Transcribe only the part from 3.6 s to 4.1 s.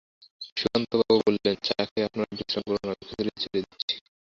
দিচ্ছি।